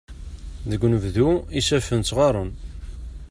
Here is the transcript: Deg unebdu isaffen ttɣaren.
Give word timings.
Deg 0.69 0.81
unebdu 0.85 1.29
isaffen 1.59 2.01
ttɣaren. 2.01 2.51